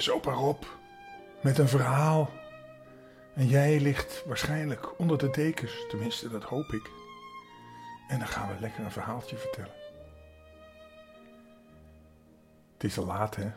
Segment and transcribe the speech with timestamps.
[0.00, 0.62] is opa Rob
[1.40, 2.30] met een verhaal.
[3.34, 6.90] En jij ligt waarschijnlijk onder de dekens, tenminste dat hoop ik.
[8.08, 9.74] En dan gaan we lekker een verhaaltje vertellen.
[12.72, 13.50] Het is al laat, hè?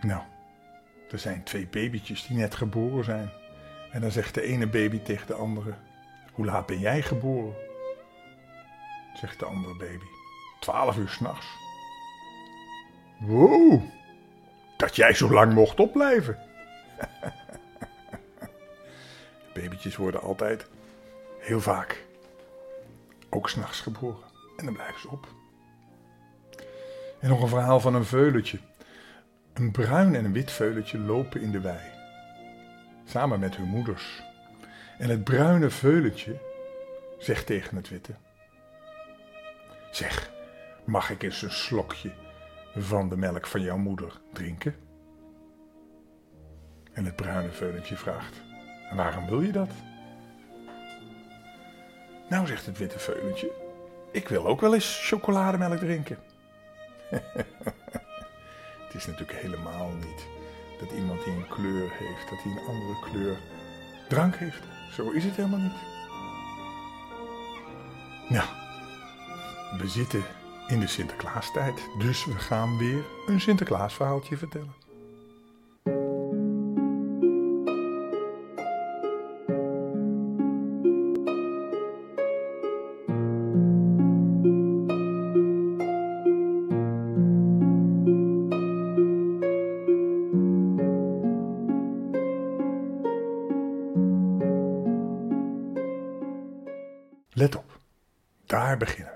[0.00, 0.22] Nou,
[1.10, 3.30] er zijn twee babytjes die net geboren zijn.
[3.92, 5.74] En dan zegt de ene baby tegen de andere:
[6.32, 7.54] Hoe laat ben jij geboren?
[9.14, 10.06] Zegt de andere baby:
[10.60, 11.69] Twaalf uur s'nachts.
[13.20, 13.82] Wow,
[14.76, 16.38] dat jij zo lang mocht opblijven.
[19.54, 20.66] Babytjes worden altijd
[21.38, 22.04] heel vaak
[23.30, 24.28] ook s'nachts geboren.
[24.56, 25.28] En dan blijven ze op.
[27.20, 28.58] En nog een verhaal van een veuletje.
[29.52, 31.80] Een bruin en een wit veuletje lopen in de wei.
[33.04, 34.22] Samen met hun moeders.
[34.98, 36.38] En het bruine veuletje
[37.18, 38.14] zegt tegen het witte:
[39.90, 40.30] Zeg,
[40.84, 42.10] mag ik eens een slokje
[42.76, 44.74] van de melk van jouw moeder drinken?
[46.92, 48.42] En het bruine veulentje vraagt:
[48.94, 49.70] waarom wil je dat?
[52.28, 53.52] Nou, zegt het witte veulentje,
[54.12, 56.18] ik wil ook wel eens chocolademelk drinken.
[58.84, 60.26] het is natuurlijk helemaal niet
[60.80, 63.36] dat iemand die een kleur heeft, dat hij een andere kleur
[64.08, 64.62] drank heeft.
[64.92, 65.72] Zo is het helemaal niet.
[68.28, 68.48] Nou,
[69.78, 70.24] we zitten
[70.70, 74.74] in de Sinterklaastijd, dus we gaan weer een Sinterklaasverhaaltje vertellen.
[97.32, 97.78] Let op,
[98.46, 99.09] daar beginnen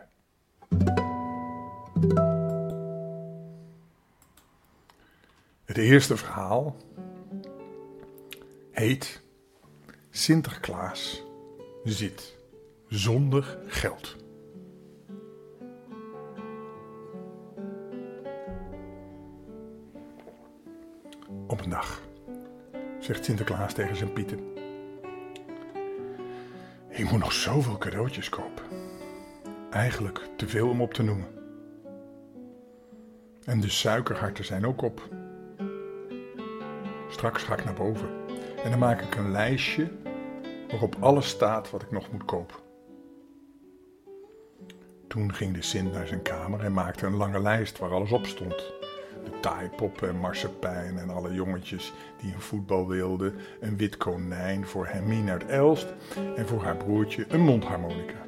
[5.85, 6.77] eerste verhaal
[8.71, 9.23] heet
[10.11, 11.23] Sinterklaas
[11.85, 12.39] zit
[12.89, 14.17] zonder geld.
[21.47, 22.03] Op een dag
[23.01, 24.53] zegt Sinterklaas tegen zijn pieten.
[26.89, 28.65] Ik moet nog zoveel cadeautjes kopen.
[29.71, 31.29] Eigenlijk te veel om op te noemen.
[33.45, 35.14] En de suikerharten zijn ook op.
[37.25, 38.09] Straks ga ik naar boven
[38.65, 39.91] en dan maak ik een lijstje
[40.69, 42.57] waarop alles staat wat ik nog moet kopen.
[45.09, 48.27] Toen ging de Sint naar zijn kamer en maakte een lange lijst waar alles op
[48.27, 48.73] stond.
[49.25, 54.87] De taaipoppen en marsepein en alle jongetjes die een voetbal wilden, een wit konijn voor
[54.87, 55.95] Hermine uit Elst
[56.37, 58.27] en voor haar broertje een mondharmonica.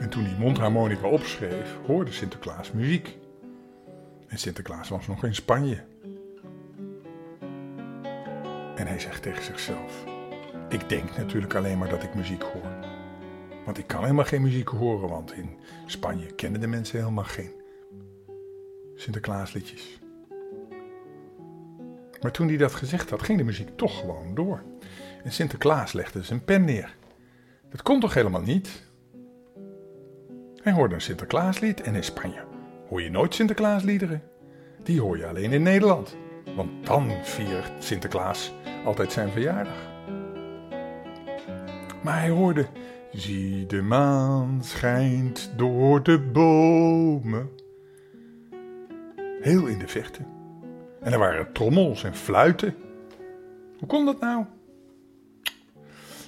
[0.00, 3.18] En toen die mondharmonica opschreef, hoorde Sinterklaas muziek.
[4.26, 5.92] En Sinterklaas was nog in Spanje.
[8.76, 10.04] En hij zegt tegen zichzelf:
[10.68, 12.72] Ik denk natuurlijk alleen maar dat ik muziek hoor.
[13.64, 17.52] Want ik kan helemaal geen muziek horen, want in Spanje kennen de mensen helemaal geen
[18.94, 19.98] Sinterklaasliedjes.
[22.20, 24.62] Maar toen hij dat gezegd had, ging de muziek toch gewoon door.
[25.24, 26.96] En Sinterklaas legde zijn pen neer.
[27.70, 28.82] Dat kon toch helemaal niet?
[30.62, 32.44] Hij hoorde een Sinterklaaslied en in Spanje
[32.88, 34.22] hoor je nooit Sinterklaasliederen.
[34.82, 36.16] Die hoor je alleen in Nederland.
[36.56, 38.52] Want dan viert Sinterklaas
[38.84, 39.92] altijd zijn verjaardag.
[42.02, 42.66] Maar hij hoorde:
[43.12, 47.50] Zie de maan schijnt door de bomen.
[49.40, 50.20] Heel in de verte.
[51.00, 52.74] En er waren trommels en fluiten.
[53.78, 54.44] Hoe kon dat nou?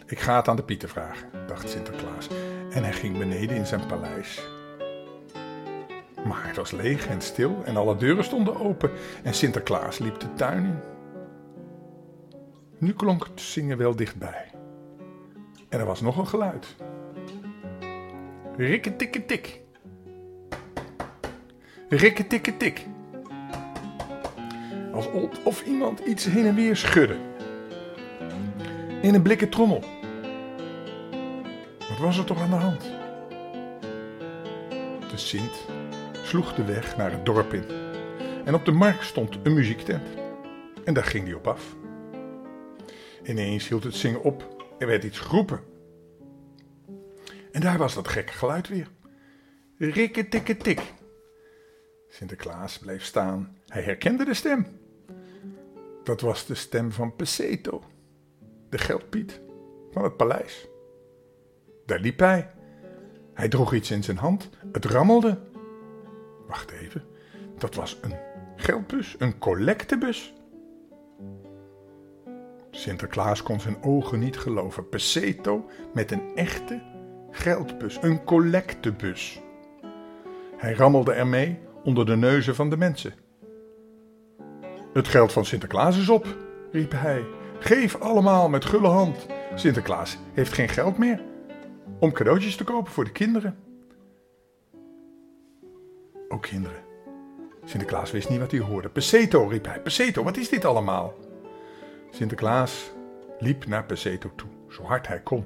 [0.06, 2.28] Ik ga het aan de Pieter vragen, dacht Sinterklaas.
[2.70, 4.55] En hij ging beneden in zijn paleis.
[6.26, 8.90] Maar het was leeg en stil en alle deuren stonden open
[9.22, 10.80] en Sinterklaas liep de tuin in.
[12.78, 14.50] Nu klonk het zingen wel dichtbij.
[15.68, 16.74] En er was nog een geluid.
[18.56, 19.60] Rikketikke-tik.
[21.88, 22.86] Rikketikke-tik.
[24.92, 27.16] Alsof iemand iets heen en weer schudde.
[29.02, 29.84] In een blikken trommel.
[31.88, 32.82] Wat was er toch aan de hand?
[35.10, 35.75] De Sint
[36.26, 37.64] sloeg de weg naar het dorp in.
[38.44, 40.08] En op de markt stond een muziektent.
[40.84, 41.76] En daar ging hij op af.
[43.22, 45.60] Ineens hield het zingen op en werd iets geroepen.
[47.52, 48.88] En daar was dat gekke geluid weer.
[49.78, 50.80] Rikke tikke tik.
[52.08, 53.56] Sinterklaas bleef staan.
[53.66, 54.66] Hij herkende de stem.
[56.04, 57.82] Dat was de stem van Peseto,
[58.70, 59.40] de geldpiet
[59.90, 60.68] van het paleis.
[61.86, 62.50] Daar liep hij.
[63.34, 64.48] Hij droeg iets in zijn hand.
[64.72, 65.38] Het rammelde.
[66.46, 67.02] Wacht even.
[67.58, 68.14] Dat was een
[68.56, 70.34] geldbus, een collectebus.
[72.70, 74.88] Sinterklaas kon zijn ogen niet geloven.
[74.88, 76.82] Peseto met een echte
[77.30, 79.40] geldbus, een collectebus.
[80.56, 83.14] Hij rammelde ermee onder de neuzen van de mensen.
[84.92, 86.26] Het geld van Sinterklaas is op,
[86.72, 87.24] riep hij.
[87.58, 89.26] Geef allemaal met gulle hand.
[89.54, 91.22] Sinterklaas heeft geen geld meer
[91.98, 93.65] om cadeautjes te kopen voor de kinderen.
[96.38, 96.84] Kinderen.
[97.64, 98.88] Sinterklaas wist niet wat hij hoorde.
[98.88, 99.80] Peseto, riep hij.
[99.80, 101.14] Peseto, wat is dit allemaal?
[102.10, 102.90] Sinterklaas
[103.38, 105.44] liep naar Peseto toe, zo hard hij kon.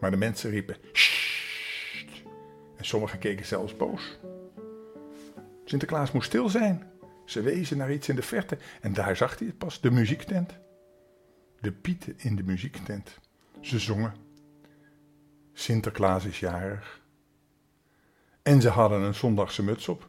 [0.00, 2.22] Maar de mensen riepen Sst!
[2.76, 4.18] En sommigen keken zelfs boos.
[5.64, 6.90] Sinterklaas moest stil zijn.
[7.24, 10.58] Ze wezen naar iets in de verte en daar zag hij het pas, de muziektent.
[11.60, 13.18] De pieten in de muziektent.
[13.60, 14.14] Ze zongen.
[15.52, 17.04] Sinterklaas is jarig.
[18.46, 20.06] En ze hadden een zondagse muts op.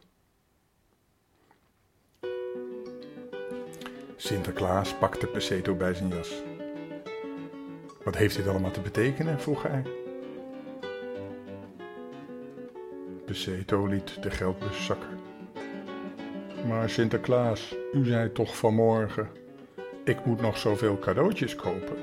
[4.16, 6.32] Sinterklaas pakte Peseto bij zijn jas.
[8.04, 9.40] Wat heeft dit allemaal te betekenen?
[9.40, 9.82] vroeg hij.
[13.24, 15.18] Peseto liet de geldbus zakken.
[16.66, 19.28] Maar Sinterklaas, u zei toch vanmorgen:
[20.04, 21.96] ik moet nog zoveel cadeautjes kopen.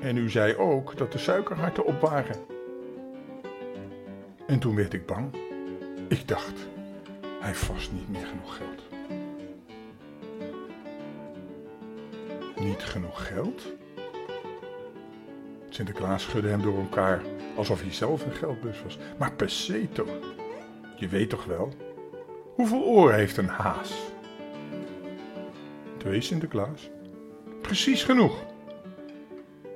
[0.00, 2.36] En u zei ook dat de suikerharten op waren.
[4.46, 5.34] En toen werd ik bang.
[6.08, 6.68] Ik dacht,
[7.40, 8.82] hij vast niet meer genoeg geld.
[12.56, 13.72] Niet genoeg geld?
[15.68, 17.22] Sinterklaas schudde hem door elkaar
[17.56, 18.98] alsof hij zelf een geldbus was.
[19.18, 20.06] Maar peseto,
[20.96, 21.72] je weet toch wel?
[22.54, 23.92] Hoeveel oren heeft een haas?
[25.96, 26.90] Twee Sinterklaas.
[27.60, 28.44] Precies genoeg.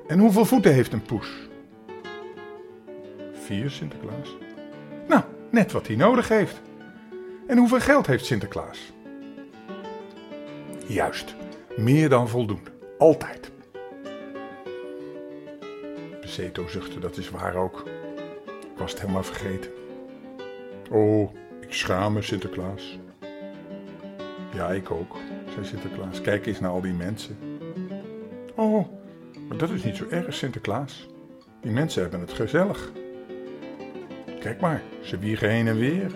[0.07, 1.49] En hoeveel voeten heeft een poes?
[3.33, 4.37] Vier Sinterklaas.
[5.57, 6.61] Net wat hij nodig heeft.
[7.47, 8.93] En hoeveel geld heeft Sinterklaas?
[10.87, 11.35] Juist,
[11.77, 12.71] meer dan voldoende.
[12.99, 13.51] Altijd.
[16.21, 17.85] Peseto zuchtte, dat is waar ook.
[18.47, 19.71] Ik was het helemaal vergeten.
[20.91, 22.99] Oh, ik schaam me, Sinterklaas.
[24.55, 25.17] Ja, ik ook,
[25.53, 26.21] zei Sinterklaas.
[26.21, 27.39] Kijk eens naar al die mensen.
[28.55, 28.87] Oh,
[29.49, 31.09] maar dat is niet zo erg, Sinterklaas.
[31.61, 32.93] Die mensen hebben het gezellig.
[34.41, 36.15] Kijk maar, ze wiegen heen en weer.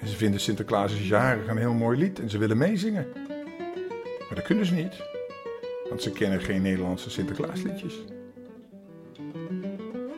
[0.00, 3.06] En ze vinden Sinterklaas is jarig een heel mooi lied en ze willen meezingen.
[4.18, 5.02] Maar dat kunnen ze niet,
[5.88, 8.04] want ze kennen geen Nederlandse Sinterklaasliedjes.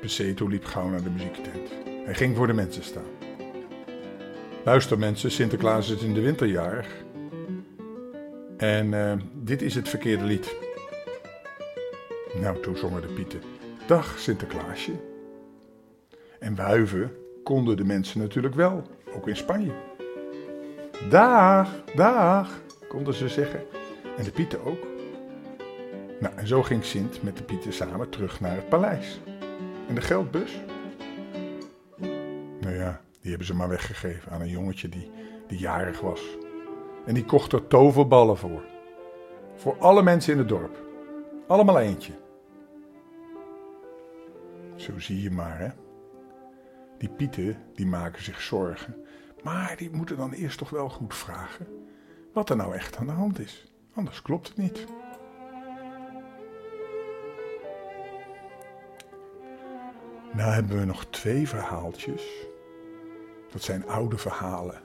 [0.00, 1.68] Peseto liep gauw naar de muziektent.
[2.04, 3.06] Hij ging voor de mensen staan.
[4.64, 6.88] Luister mensen, Sinterklaas is in de winter jarig.
[8.56, 10.56] En uh, dit is het verkeerde lied.
[12.40, 13.40] Nou, toen zongen de pieten.
[13.86, 14.92] Dag Sinterklaasje.
[16.38, 17.12] En wuiven
[17.48, 18.82] konden de mensen natuurlijk wel,
[19.16, 19.72] ook in Spanje.
[21.10, 23.60] Dag, dag, konden ze zeggen.
[24.16, 24.86] En de pieten ook.
[26.20, 29.20] Nou, en zo ging Sint met de pieten samen terug naar het paleis.
[29.88, 30.60] En de geldbus?
[32.60, 35.10] Nou ja, die hebben ze maar weggegeven aan een jongetje die,
[35.46, 36.20] die jarig was.
[37.06, 38.64] En die kocht er toverballen voor.
[39.54, 40.76] Voor alle mensen in het dorp.
[41.46, 42.12] Allemaal eentje.
[44.76, 45.68] Zo zie je maar, hè.
[46.98, 48.96] Die pieten, die maken zich zorgen.
[49.42, 51.66] Maar die moeten dan eerst toch wel goed vragen
[52.32, 53.72] wat er nou echt aan de hand is.
[53.94, 54.86] Anders klopt het niet.
[60.32, 62.46] Nou hebben we nog twee verhaaltjes.
[63.50, 64.82] Dat zijn oude verhalen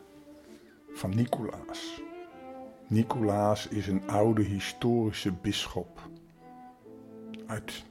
[0.94, 2.02] van Nicolaas.
[2.88, 6.00] Nicolaas is een oude historische bisschop
[7.48, 7.84] uit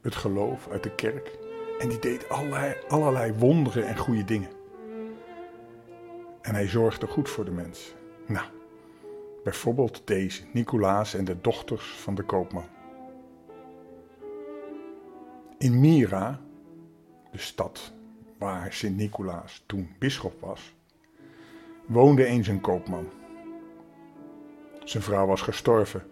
[0.00, 1.45] het geloof, uit de kerk.
[1.78, 4.50] En die deed allerlei, allerlei wonderen en goede dingen.
[6.42, 7.96] En hij zorgde goed voor de mensen.
[8.26, 8.46] Nou,
[9.44, 12.68] bijvoorbeeld deze, Nicolaas en de dochters van de koopman.
[15.58, 16.40] In Mira,
[17.32, 17.92] de stad
[18.38, 20.74] waar Sint Nicolaas toen bisschop was,
[21.86, 23.08] woonde eens een koopman.
[24.84, 26.02] Zijn vrouw was gestorven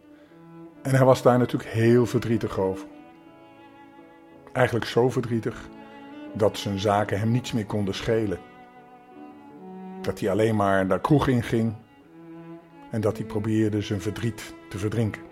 [0.83, 2.87] en hij was daar natuurlijk heel verdrietig over.
[4.55, 5.69] Eigenlijk zo verdrietig
[6.33, 8.39] dat zijn zaken hem niets meer konden schelen.
[10.01, 11.75] Dat hij alleen maar naar kroeg in ging
[12.91, 15.23] en dat hij probeerde zijn verdriet te verdrinken.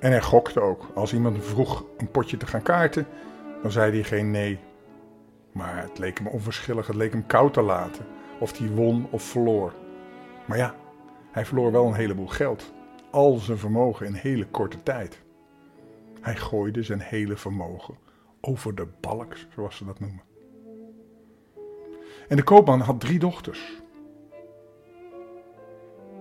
[0.00, 0.86] En hij gokte ook.
[0.94, 3.06] Als iemand vroeg een potje te gaan kaarten,
[3.62, 4.58] dan zei hij geen nee.
[5.52, 8.06] Maar het leek hem onverschillig, het leek hem koud te laten
[8.38, 9.74] of hij won of verloor.
[10.46, 10.74] Maar ja,
[11.30, 12.72] hij verloor wel een heleboel geld.
[13.10, 15.22] Al zijn vermogen in hele korte tijd.
[16.22, 17.96] Hij gooide zijn hele vermogen
[18.40, 20.22] over de balk, zoals ze dat noemen.
[22.28, 23.82] En de koopman had drie dochters.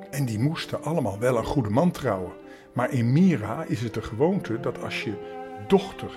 [0.09, 2.31] En die moesten allemaal wel een goede man trouwen.
[2.73, 5.13] Maar in Mira is het de gewoonte dat als je
[5.67, 6.11] dochter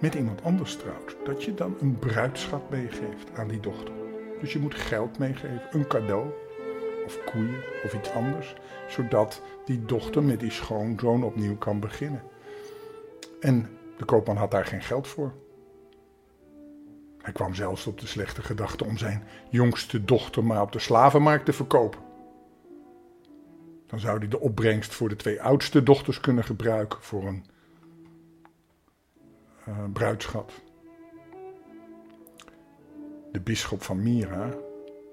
[0.00, 3.94] met iemand anders trouwt, dat je dan een bruidschat meegeeft aan die dochter.
[4.40, 6.26] Dus je moet geld meegeven, een cadeau,
[7.04, 8.54] of koeien of iets anders,
[8.88, 12.22] zodat die dochter met die schoonzoon opnieuw kan beginnen.
[13.40, 15.32] En de koopman had daar geen geld voor.
[17.18, 21.44] Hij kwam zelfs op de slechte gedachte om zijn jongste dochter maar op de slavenmarkt
[21.44, 22.00] te verkopen.
[23.86, 27.44] Dan zou hij de opbrengst voor de twee oudste dochters kunnen gebruiken voor een
[29.68, 30.52] uh, bruidschat.
[33.32, 34.48] De bisschop van Myra,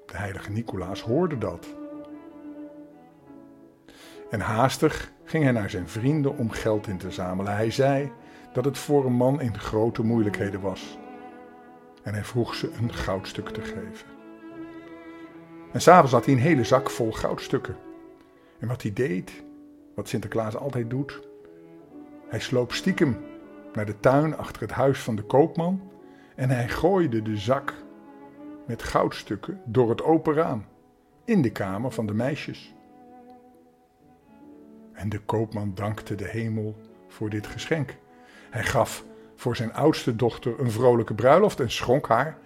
[0.05, 1.75] de heilige Nicolaas, hoorde dat.
[4.29, 7.55] En haastig ging hij naar zijn vrienden om geld in te zamelen.
[7.55, 8.11] Hij zei
[8.53, 10.97] dat het voor een man in grote moeilijkheden was.
[12.03, 14.07] En hij vroeg ze een goudstuk te geven.
[15.71, 17.75] En s'avonds had hij een hele zak vol goudstukken.
[18.59, 19.43] En wat hij deed,
[19.95, 21.21] wat Sinterklaas altijd doet,
[22.27, 23.17] hij sloop stiekem
[23.73, 25.91] naar de tuin achter het huis van de koopman
[26.35, 27.73] en hij gooide de zak
[28.67, 30.65] met goudstukken door het open raam
[31.25, 32.74] in de kamer van de meisjes.
[34.95, 36.75] En de koopman dankte de hemel
[37.07, 37.95] voor dit geschenk.
[38.49, 42.37] Hij gaf voor zijn oudste dochter een vrolijke bruiloft en schonk haar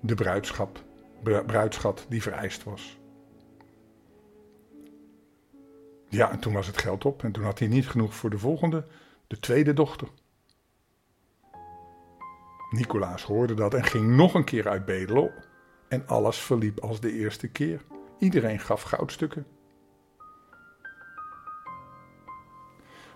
[0.00, 0.84] de bruidschap,
[1.22, 2.98] bruidschat die vereist was.
[6.08, 8.38] Ja, en toen was het geld op en toen had hij niet genoeg voor de
[8.38, 8.86] volgende,
[9.26, 10.08] de tweede dochter.
[12.70, 15.32] Nicolaas hoorde dat en ging nog een keer uit bedelen
[15.88, 17.84] en alles verliep als de eerste keer.
[18.18, 19.46] Iedereen gaf goudstukken.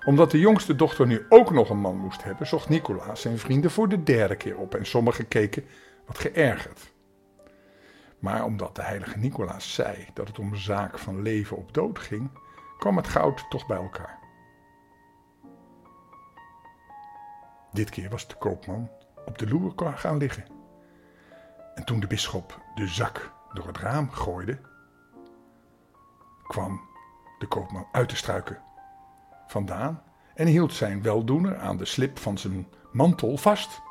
[0.04, 3.70] Omdat de jongste dochter nu ook nog een man moest hebben, zocht Nicolaas zijn vrienden
[3.70, 5.64] voor de derde keer op en sommigen keken
[6.06, 6.92] wat geërgerd.
[8.18, 11.98] Maar omdat de heilige Nicolaas zei dat het om een zaak van leven op dood
[11.98, 12.30] ging,
[12.78, 14.18] kwam het goud toch bij elkaar.
[17.72, 18.90] Dit keer was de koopman
[19.26, 20.44] op de loer gaan liggen.
[21.74, 24.58] En toen de bisschop de zak door het raam gooide,
[26.42, 26.80] kwam
[27.38, 28.62] de koopman uit de struiken
[29.54, 30.02] vandaan
[30.34, 33.82] en hield zijn weldoener aan de slip van zijn mantel vast.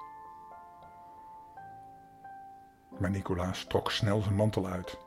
[2.99, 4.97] Maar Nicolaas trok snel zijn mantel uit.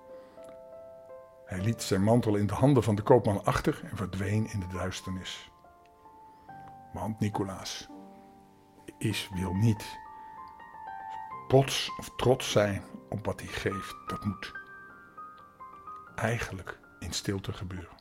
[1.45, 4.67] Hij liet zijn mantel in de handen van de koopman achter en verdween in de
[4.67, 5.51] duisternis.
[6.93, 7.89] Want Nicolaas
[8.99, 9.99] is, wil niet
[11.49, 13.97] trots of trots zijn op wat hij geeft.
[14.07, 14.53] Dat moet
[16.15, 17.96] eigenlijk in stilte gebeuren.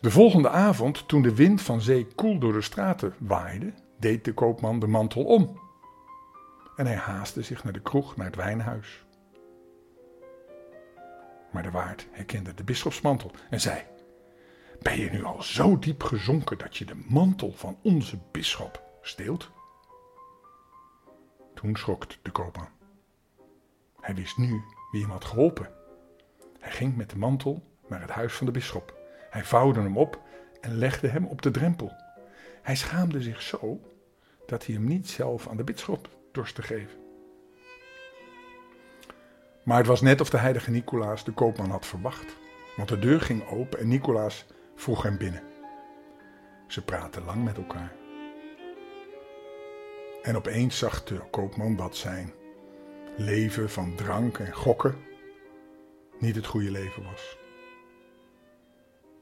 [0.00, 4.34] De volgende avond, toen de wind van zee koel door de straten waaide, deed de
[4.34, 5.60] koopman de mantel om.
[6.76, 9.04] En hij haastte zich naar de kroeg, naar het wijnhuis.
[11.50, 13.82] Maar de waard herkende de bisschopsmantel en zei:
[14.82, 19.50] Ben je nu al zo diep gezonken dat je de mantel van onze bisschop steelt?
[21.54, 22.68] Toen schrok de koopman.
[24.00, 25.70] Hij wist nu wie hem had geholpen.
[26.58, 28.99] Hij ging met de mantel naar het huis van de bisschop.
[29.30, 30.20] Hij vouwde hem op
[30.60, 31.92] en legde hem op de drempel.
[32.62, 33.80] Hij schaamde zich zo
[34.46, 36.98] dat hij hem niet zelf aan de bisschop dorst te geven.
[39.64, 42.36] Maar het was net of de heilige Nicolaas de koopman had verwacht.
[42.76, 45.42] Want de deur ging open en Nicolaas vroeg hem binnen.
[46.66, 47.92] Ze praten lang met elkaar.
[50.22, 52.32] En opeens zag de koopman dat zijn
[53.16, 54.98] leven van drank en gokken
[56.18, 57.39] niet het goede leven was.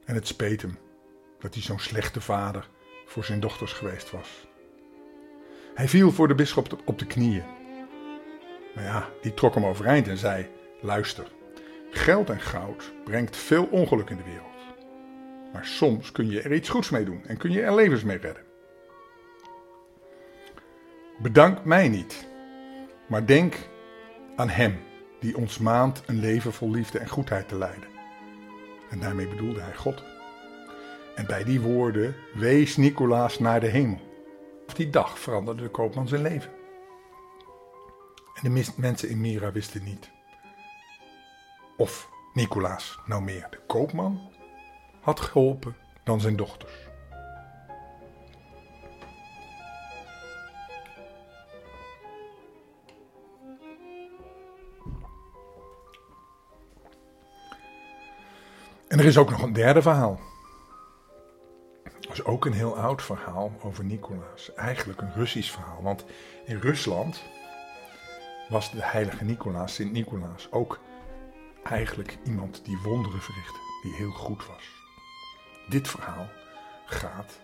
[0.09, 0.79] En het speet hem
[1.39, 2.69] dat hij zo'n slechte vader
[3.07, 4.49] voor zijn dochters geweest was.
[5.75, 7.45] Hij viel voor de bisschop op de knieën.
[8.75, 10.49] Maar ja, die trok hem overeind en zei:
[10.81, 11.33] Luister,
[11.91, 14.77] geld en goud brengt veel ongeluk in de wereld.
[15.53, 18.19] Maar soms kun je er iets goeds mee doen en kun je er levens mee
[18.19, 18.45] redden.
[21.19, 22.29] Bedank mij niet,
[23.07, 23.57] maar denk
[24.37, 24.79] aan Hem
[25.21, 27.98] die ons maand een leven vol liefde en goedheid te leiden.
[28.91, 30.03] En daarmee bedoelde hij God.
[31.15, 34.01] En bij die woorden wees Nicolaas naar de hemel.
[34.69, 36.51] Op die dag veranderde de koopman zijn leven.
[38.35, 40.11] En de mensen in Mira wisten niet
[41.79, 44.31] of Nicolaas nou meer de koopman
[45.01, 46.88] had geholpen dan zijn dochters.
[58.99, 60.21] En er is ook nog een derde verhaal.
[62.01, 64.55] Dat is ook een heel oud verhaal over Nicolaas.
[64.55, 66.05] Eigenlijk een Russisch verhaal, want
[66.45, 67.23] in Rusland
[68.49, 70.79] was de heilige Nicolaas, Sint Nicolaas, ook
[71.65, 74.65] eigenlijk iemand die wonderen verrichtte, die heel goed was.
[75.69, 76.29] Dit verhaal
[76.87, 77.41] gaat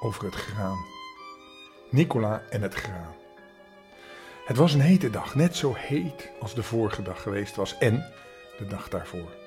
[0.00, 0.78] over het graan.
[1.90, 3.14] Nicola en het graan.
[4.44, 8.12] Het was een hete dag, net zo heet als de vorige dag geweest was en
[8.58, 9.43] de dag daarvoor.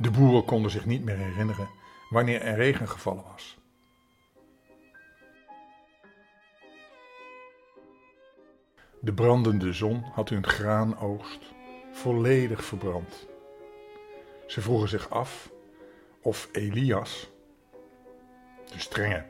[0.00, 1.68] De boeren konden zich niet meer herinneren
[2.10, 3.58] wanneer er regen gevallen was.
[9.00, 11.52] De brandende zon had hun graanoogst
[11.92, 13.28] volledig verbrand.
[14.46, 15.50] Ze vroegen zich af
[16.22, 17.30] of Elias,
[18.72, 19.26] de strenge,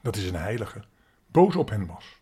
[0.00, 0.84] dat is een heilige,
[1.26, 2.20] boos op hen was.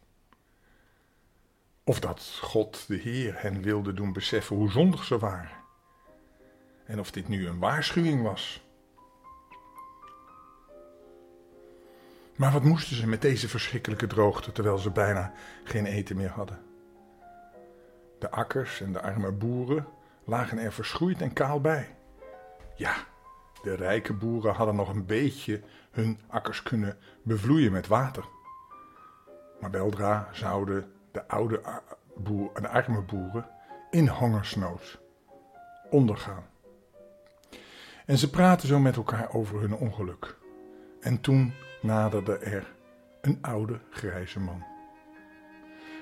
[1.85, 5.60] Of dat God, de Heer, hen wilde doen beseffen hoe zondig ze waren.
[6.91, 8.65] En of dit nu een waarschuwing was.
[12.37, 15.33] Maar wat moesten ze met deze verschrikkelijke droogte terwijl ze bijna
[15.65, 16.59] geen eten meer hadden?
[18.19, 19.87] De akkers en de arme boeren
[20.25, 21.97] lagen er verschroeid en kaal bij.
[22.77, 22.95] Ja,
[23.63, 28.25] de rijke boeren hadden nog een beetje hun akkers kunnen bevloeien met water.
[29.61, 31.61] Maar weldra zouden de oude
[32.17, 33.49] boer, de arme boeren
[33.91, 35.01] in hongersnood
[35.91, 36.50] ondergaan.
[38.11, 40.37] En ze praten zo met elkaar over hun ongeluk.
[41.00, 42.73] En toen naderde er
[43.21, 44.64] een oude grijze man.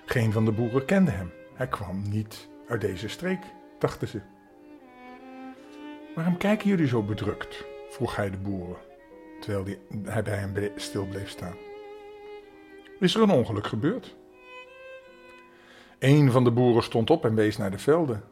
[0.07, 1.33] Geen van de boeren kende hem.
[1.55, 3.43] Hij kwam niet uit deze streek,
[3.79, 4.21] dachten ze.
[6.15, 7.65] Waarom kijken jullie zo bedrukt?
[7.89, 8.77] vroeg hij de boeren,
[9.41, 11.57] terwijl hij bij hem stil bleef staan.
[13.01, 14.17] Is er een ongeluk gebeurd?
[15.99, 18.25] Een van de boeren stond op en wees naar de velden.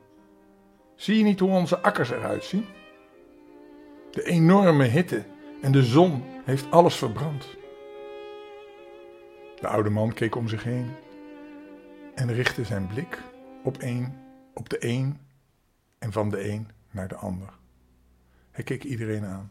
[0.94, 2.66] Zie je niet hoe onze akkers eruit zien?
[4.16, 5.24] De enorme hitte
[5.62, 7.56] en de zon heeft alles verbrand.
[9.60, 10.90] De oude man keek om zich heen
[12.14, 13.22] en richtte zijn blik
[13.62, 14.14] op, een,
[14.54, 15.18] op de een
[15.98, 17.48] en van de een naar de ander.
[18.50, 19.50] Hij keek iedereen aan.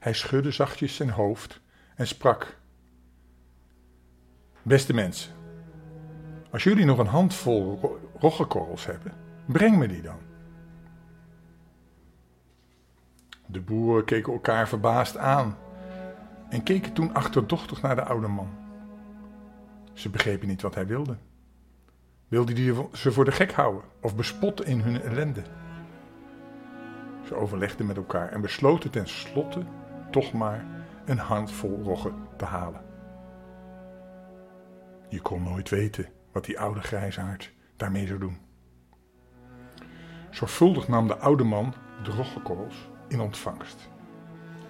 [0.00, 1.60] Hij schudde zachtjes zijn hoofd
[1.96, 2.58] en sprak.
[4.62, 5.32] Beste mensen,
[6.50, 9.12] als jullie nog een handvol roggekorrels hebben,
[9.46, 10.27] breng me die dan.
[13.50, 15.56] De boeren keken elkaar verbaasd aan
[16.48, 18.48] en keken toen achterdochtig naar de oude man.
[19.92, 21.16] Ze begrepen niet wat hij wilde.
[22.28, 25.42] Wilde hij ze voor de gek houden of bespotten in hun ellende?
[27.24, 29.62] Ze overlegden met elkaar en besloten tenslotte
[30.10, 30.64] toch maar
[31.04, 32.84] een handvol roggen te halen.
[35.08, 38.38] Je kon nooit weten wat die oude grijsaard daarmee zou doen.
[40.30, 43.88] Zorgvuldig nam de oude man de roggenkorrels in ontvangst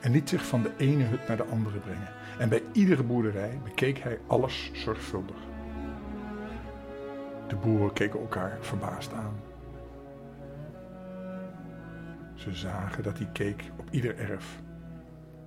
[0.00, 2.08] en liet zich van de ene hut naar de andere brengen.
[2.38, 5.36] En bij iedere boerderij bekeek hij alles zorgvuldig.
[7.48, 9.40] De boeren keken elkaar verbaasd aan.
[12.34, 14.60] Ze zagen dat hij keek op ieder erf.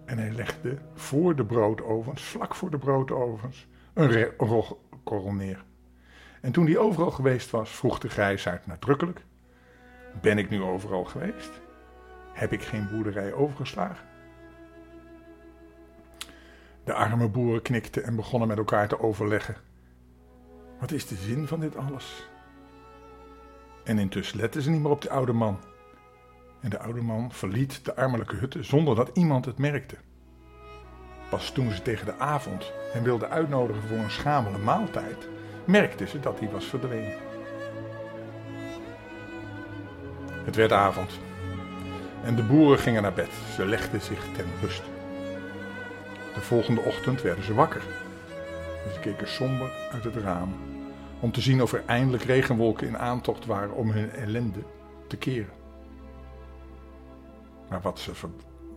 [0.06, 5.64] En hij legde voor de broodovens, vlak voor de broodovens, een rogkorrel neer.
[6.42, 9.26] En toen hij overal geweest was, vroeg de grijsaard nadrukkelijk:
[10.22, 11.62] Ben ik nu overal geweest?
[12.34, 14.10] Heb ik geen boerderij overgeslagen?
[16.84, 19.56] De arme boeren knikten en begonnen met elkaar te overleggen.
[20.80, 22.30] Wat is de zin van dit alles?
[23.84, 25.60] En intussen letten ze niet meer op de oude man.
[26.62, 29.96] En de oude man verliet de armelijke hutte zonder dat iemand het merkte.
[31.30, 35.28] Pas toen ze tegen de avond hem wilden uitnodigen voor een schamele maaltijd,
[35.66, 37.18] merkten ze dat hij was verdwenen.
[40.44, 41.20] Het werd avond
[42.24, 43.30] en de boeren gingen naar bed.
[43.56, 44.84] Ze legden zich ten rust.
[46.34, 47.82] De volgende ochtend werden ze wakker.
[48.94, 50.54] Ze keken somber uit het raam
[51.20, 54.60] om te zien of er eindelijk regenwolken in aantocht waren om hun ellende
[55.08, 55.54] te keren.
[57.70, 58.12] Maar wat ze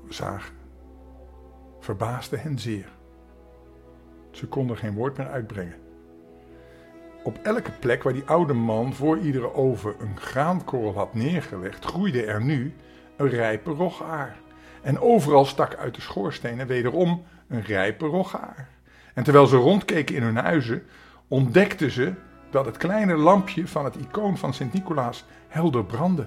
[0.08, 0.54] zagen,
[1.80, 2.88] verbaasde hen zeer.
[4.30, 5.76] Ze konden geen woord meer uitbrengen.
[7.22, 12.24] Op elke plek waar die oude man voor iedere oven een graankorrel had neergelegd, groeide
[12.24, 12.74] er nu
[13.16, 14.36] een rijpe rogaar.
[14.82, 18.68] En overal stak uit de schoorstenen wederom een rijpe rogaar.
[19.14, 20.82] En terwijl ze rondkeken in hun huizen,
[21.28, 22.12] ontdekten ze
[22.50, 26.26] dat het kleine lampje van het icoon van Sint Nicolaas helder brandde.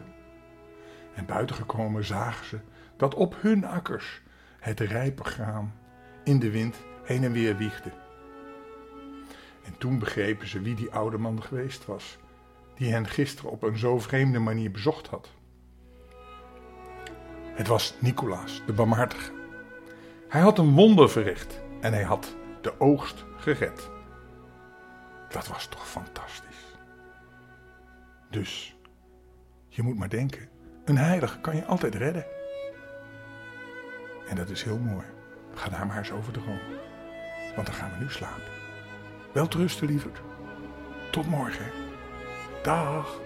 [1.13, 2.60] En buiten gekomen zagen ze
[2.97, 4.21] dat op hun akkers
[4.60, 5.73] het rijpe graan
[6.23, 7.89] in de wind heen en weer wiegde.
[9.63, 12.17] En toen begrepen ze wie die oude man geweest was,
[12.76, 15.30] die hen gisteren op een zo vreemde manier bezocht had.
[17.58, 19.32] Het was Nicolaas, de barmhartige.
[20.28, 23.89] Hij had een wonder verricht en hij had de oogst gered.
[25.30, 26.78] Dat was toch fantastisch.
[28.30, 28.78] Dus,
[29.67, 30.50] je moet maar denken,
[30.86, 32.26] een heilige kan je altijd redden.
[34.28, 35.06] En dat is heel mooi.
[35.54, 36.80] Ga daar maar eens over dromen.
[37.56, 38.52] Want dan gaan we nu slapen.
[39.34, 40.22] Wel rusten, lieverd.
[41.12, 41.72] Tot morgen.
[42.63, 43.20] Dag.